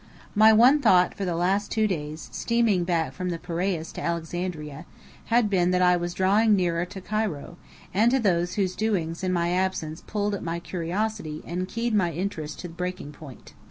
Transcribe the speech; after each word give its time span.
My 0.33 0.51
one 0.51 0.81
thought 0.81 1.13
for 1.13 1.25
the 1.25 1.35
last 1.35 1.69
two 1.69 1.85
days, 1.85 2.27
steaming 2.31 2.83
back 2.85 3.13
from 3.13 3.29
the 3.29 3.37
Piraeus 3.37 3.91
to 3.91 4.01
Alexandria, 4.01 4.87
had 5.25 5.47
been 5.47 5.69
that 5.69 5.81
I 5.83 5.95
was 5.95 6.15
drawing 6.15 6.55
nearer 6.55 6.85
to 6.85 7.01
Cairo, 7.01 7.57
and 7.93 8.09
to 8.09 8.17
those 8.19 8.55
whose 8.55 8.75
doings 8.75 9.23
in 9.23 9.31
my 9.31 9.51
absence 9.51 10.01
pulled 10.01 10.33
at 10.33 10.41
my 10.41 10.59
curiosity 10.59 11.43
and 11.45 11.67
keyed 11.67 11.93
my 11.93 12.13
interest 12.13 12.57
to 12.61 12.67
breaking 12.69 13.11
point. 13.11 13.53